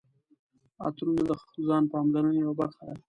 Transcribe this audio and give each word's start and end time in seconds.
عطرونه 0.85 1.21
د 1.29 1.31
ځان 1.67 1.83
پاملرنې 1.91 2.39
یوه 2.43 2.53
برخه 2.59 2.81
ده. 2.87 2.95